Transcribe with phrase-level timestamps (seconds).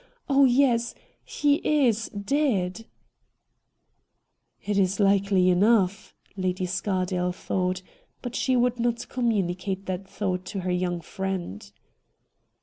[0.27, 0.95] Oh yes—
[1.41, 2.87] he is dead!'
[4.65, 7.83] 'It is hkely enough,' Lady Scardale thought;
[8.23, 11.71] but she would not communicate that thought to her young friend.